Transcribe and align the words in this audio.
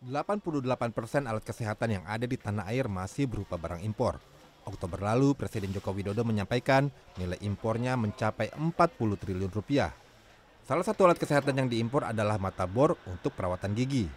88% 0.00 1.28
alat 1.28 1.44
kesehatan 1.44 2.00
yang 2.00 2.04
ada 2.08 2.24
di 2.24 2.40
tanah 2.40 2.72
air 2.72 2.88
masih 2.88 3.28
berupa 3.28 3.60
barang 3.60 3.84
impor. 3.84 4.16
Oktober 4.64 4.96
lalu, 4.96 5.36
Presiden 5.36 5.76
Joko 5.76 5.92
Widodo 5.92 6.24
menyampaikan 6.24 6.88
nilai 7.20 7.36
impornya 7.44 8.00
mencapai 8.00 8.48
40 8.56 8.96
triliun 8.96 9.52
rupiah. 9.52 9.92
Salah 10.64 10.88
satu 10.88 11.04
alat 11.04 11.20
kesehatan 11.20 11.52
yang 11.52 11.68
diimpor 11.68 12.08
adalah 12.08 12.40
mata 12.40 12.64
bor 12.64 12.96
untuk 13.04 13.36
perawatan 13.36 13.76
gigi. 13.76 14.08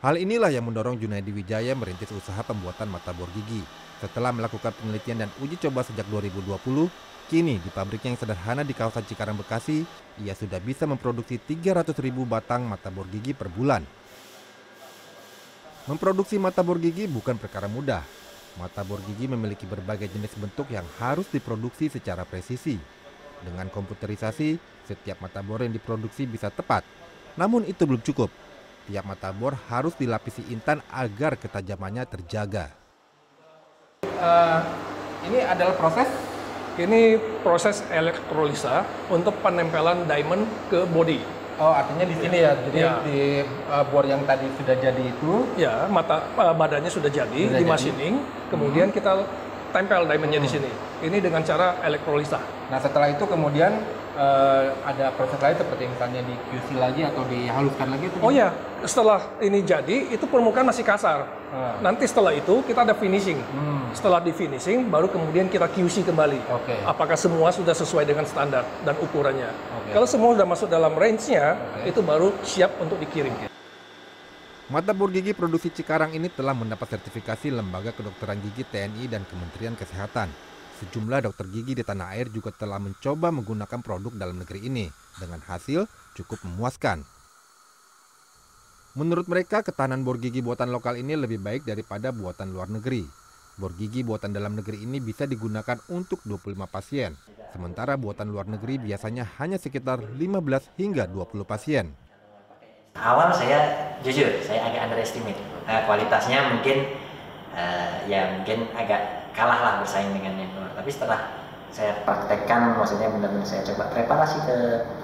Hal 0.00 0.16
inilah 0.16 0.48
yang 0.48 0.64
mendorong 0.64 0.96
Junaidi 0.96 1.36
Wijaya 1.36 1.76
merintis 1.76 2.08
usaha 2.16 2.40
pembuatan 2.40 2.88
mata 2.88 3.12
bor 3.12 3.28
gigi. 3.36 3.60
Setelah 4.00 4.32
melakukan 4.32 4.72
penelitian 4.72 5.28
dan 5.28 5.30
uji 5.44 5.60
coba 5.68 5.84
sejak 5.84 6.08
2020, 6.08 6.88
kini 7.28 7.60
di 7.60 7.68
pabriknya 7.68 8.16
yang 8.16 8.20
sederhana 8.24 8.64
di 8.64 8.72
kawasan 8.72 9.04
Cikarang, 9.04 9.36
Bekasi, 9.36 9.84
ia 10.24 10.32
sudah 10.32 10.64
bisa 10.64 10.88
memproduksi 10.88 11.36
300 11.36 11.92
ribu 12.00 12.24
batang 12.24 12.64
mata 12.64 12.88
bor 12.88 13.04
gigi 13.12 13.36
per 13.36 13.52
bulan. 13.52 14.05
Memproduksi 15.86 16.34
mata 16.34 16.66
bor 16.66 16.82
gigi 16.82 17.06
bukan 17.06 17.38
perkara 17.38 17.70
mudah. 17.70 18.02
Mata 18.58 18.82
bor 18.82 18.98
gigi 19.06 19.30
memiliki 19.30 19.70
berbagai 19.70 20.10
jenis 20.10 20.34
bentuk 20.34 20.66
yang 20.66 20.82
harus 20.98 21.30
diproduksi 21.30 21.86
secara 21.86 22.26
presisi. 22.26 22.74
Dengan 23.38 23.70
komputerisasi, 23.70 24.58
setiap 24.82 25.22
mata 25.22 25.46
bor 25.46 25.62
yang 25.62 25.70
diproduksi 25.70 26.26
bisa 26.26 26.50
tepat. 26.50 26.82
Namun 27.38 27.62
itu 27.70 27.86
belum 27.86 28.02
cukup. 28.02 28.34
Tiap 28.90 29.06
mata 29.06 29.30
bor 29.30 29.54
harus 29.70 29.94
dilapisi 29.94 30.42
intan 30.50 30.82
agar 30.90 31.38
ketajamannya 31.38 32.02
terjaga. 32.10 32.74
Uh, 34.18 34.66
ini 35.30 35.38
adalah 35.38 35.78
proses 35.78 36.10
ini 36.82 37.14
proses 37.46 37.86
elektrolisa 37.94 38.82
untuk 39.06 39.38
penempelan 39.38 40.02
diamond 40.10 40.50
ke 40.66 40.82
body. 40.90 41.45
Oh, 41.56 41.72
artinya 41.72 42.04
di 42.04 42.16
sini 42.20 42.36
ya. 42.44 42.52
Jadi 42.52 42.78
ya. 42.78 43.00
di 43.00 43.40
uh, 43.72 43.84
bor 43.88 44.04
yang 44.04 44.20
tadi 44.28 44.44
sudah 44.60 44.76
jadi 44.76 45.02
itu. 45.02 45.32
Ya, 45.56 45.88
mata 45.88 46.28
uh, 46.36 46.52
badannya 46.52 46.92
sudah 46.92 47.08
jadi 47.08 47.48
sudah 47.48 47.60
di 47.60 47.64
machining. 47.64 48.14
Kemudian 48.52 48.92
hmm. 48.92 48.96
kita 48.96 49.12
tempel 49.72 50.04
diamondnya 50.04 50.40
hmm. 50.40 50.46
di 50.46 50.50
sini. 50.52 50.70
Ini 51.00 51.16
dengan 51.20 51.40
cara 51.40 51.80
elektrolisa. 51.80 52.40
Nah, 52.68 52.78
setelah 52.80 53.08
itu 53.08 53.24
kemudian 53.24 53.72
uh, 54.16 54.72
ada 54.82 55.12
proses 55.14 55.38
lain 55.38 55.56
seperti 55.56 55.84
misalnya 55.86 56.20
di 56.24 56.34
QC 56.50 56.68
lagi 56.80 57.04
atau 57.04 57.22
dihaluskan 57.28 57.86
lagi 57.92 58.04
itu? 58.08 58.16
Oh 58.24 58.32
ya, 58.32 58.50
setelah 58.82 59.20
ini 59.44 59.62
jadi 59.62 60.10
itu 60.10 60.24
permukaan 60.26 60.66
masih 60.66 60.82
kasar. 60.82 61.28
Hmm. 61.52 61.78
Nanti 61.84 62.08
setelah 62.08 62.34
itu 62.34 62.64
kita 62.66 62.82
ada 62.82 62.96
finishing. 62.96 63.38
Hmm. 63.38 63.92
Setelah 63.94 64.18
di 64.24 64.32
finishing 64.34 64.88
baru 64.88 65.06
kemudian 65.06 65.46
kita 65.46 65.68
QC 65.70 66.02
kembali. 66.02 66.40
Okay. 66.64 66.80
Apakah 66.82 67.14
semua 67.14 67.52
sudah 67.54 67.76
sesuai 67.76 68.08
dengan 68.08 68.26
standar 68.26 68.66
dan 68.82 68.96
ukurannya? 68.98 69.52
Okay. 69.52 69.92
Kalau 69.94 70.08
semua 70.08 70.34
sudah 70.34 70.48
masuk 70.48 70.68
dalam 70.72 70.92
range-nya, 70.96 71.54
okay. 71.78 71.92
itu 71.94 72.00
baru 72.02 72.34
siap 72.42 72.74
untuk 72.82 72.98
dikirim. 72.98 73.32
Mata 74.66 74.90
bor 74.90 75.14
gigi 75.14 75.30
produksi 75.30 75.70
Cikarang 75.70 76.10
ini 76.10 76.26
telah 76.26 76.50
mendapat 76.50 76.98
sertifikasi 76.98 77.54
Lembaga 77.54 77.94
Kedokteran 77.94 78.42
Gigi 78.42 78.66
TNI 78.66 79.06
dan 79.06 79.22
Kementerian 79.22 79.78
Kesehatan. 79.78 80.26
Sejumlah 80.76 81.24
dokter 81.24 81.48
gigi 81.48 81.72
di 81.72 81.80
tanah 81.80 82.12
air 82.12 82.28
juga 82.28 82.52
telah 82.52 82.76
mencoba 82.76 83.32
menggunakan 83.32 83.80
produk 83.80 84.12
dalam 84.12 84.36
negeri 84.36 84.68
ini 84.68 84.84
dengan 85.16 85.40
hasil 85.40 85.88
cukup 86.12 86.44
memuaskan. 86.44 87.00
Menurut 88.96 89.24
mereka, 89.28 89.64
ketahanan 89.64 90.04
bor 90.04 90.20
gigi 90.20 90.44
buatan 90.44 90.72
lokal 90.72 91.00
ini 91.00 91.16
lebih 91.16 91.40
baik 91.40 91.64
daripada 91.64 92.12
buatan 92.12 92.52
luar 92.52 92.68
negeri. 92.68 93.04
Bor 93.56 93.72
gigi 93.72 94.04
buatan 94.04 94.36
dalam 94.36 94.52
negeri 94.52 94.84
ini 94.84 95.00
bisa 95.00 95.24
digunakan 95.24 95.80
untuk 95.88 96.20
25 96.28 96.68
pasien, 96.68 97.16
sementara 97.56 97.96
buatan 97.96 98.28
luar 98.28 98.44
negeri 98.44 98.76
biasanya 98.76 99.24
hanya 99.40 99.56
sekitar 99.56 100.00
15 100.00 100.76
hingga 100.76 101.08
20 101.08 101.44
pasien. 101.48 101.96
Awal 102.96 103.32
saya 103.32 103.58
jujur, 104.00 104.28
saya 104.44 104.60
agak 104.72 104.92
underestimate. 104.92 105.40
Nah, 105.68 105.84
kualitasnya 105.88 106.56
mungkin 106.56 107.05
uh, 107.56 108.04
ya 108.04 108.36
mungkin 108.36 108.68
agak 108.76 109.32
kalah 109.32 109.60
lah 109.64 109.74
bersaing 109.82 110.12
dengan 110.12 110.36
yang 110.36 110.52
luar 110.54 110.70
tapi 110.76 110.92
setelah 110.92 111.48
saya 111.72 112.04
praktekkan 112.06 112.76
maksudnya 112.78 113.10
benar-benar 113.10 113.48
saya 113.48 113.64
coba 113.72 113.90
preparasi 113.90 114.38
ke 114.46 114.56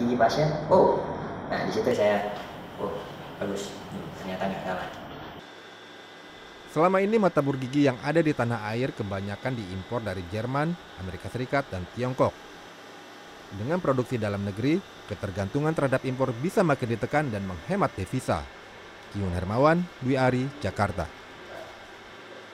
gigi 0.00 0.16
pasien 0.16 0.48
oh 0.72 1.00
nah 1.48 1.64
di 1.64 1.72
situ 1.72 1.92
saya 1.92 2.34
oh 2.80 2.92
bagus 3.38 3.72
ternyata 4.20 4.48
nggak 4.48 4.64
kalah 4.64 4.88
Selama 6.68 7.00
ini 7.00 7.16
mata 7.16 7.40
bor 7.40 7.56
gigi 7.56 7.88
yang 7.88 7.96
ada 8.04 8.20
di 8.20 8.36
tanah 8.36 8.68
air 8.70 8.92
kebanyakan 8.92 9.56
diimpor 9.56 10.04
dari 10.04 10.20
Jerman, 10.28 10.76
Amerika 11.00 11.32
Serikat, 11.32 11.64
dan 11.72 11.88
Tiongkok. 11.96 12.30
Dengan 13.56 13.80
produksi 13.80 14.20
dalam 14.20 14.44
negeri, 14.44 14.76
ketergantungan 15.08 15.72
terhadap 15.72 16.04
impor 16.04 16.36
bisa 16.36 16.60
makin 16.60 16.92
ditekan 16.92 17.32
dan 17.32 17.48
menghemat 17.48 17.96
devisa. 17.96 18.44
Kion 19.16 19.32
Hermawan, 19.32 19.80
Dwi 20.04 20.20
Ari, 20.20 20.44
Jakarta. 20.60 21.17